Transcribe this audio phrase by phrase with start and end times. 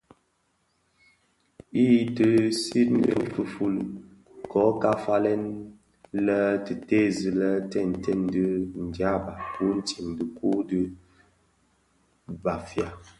[1.83, 2.27] I ti
[2.61, 3.81] siňii tifufuli,
[4.51, 5.43] kō ka falèn
[6.25, 8.45] lè tè tèèzi lè tèntèň dhi
[8.87, 9.33] ndieba
[9.69, 10.81] utsem dhifuu di
[12.43, 12.87] Bafia.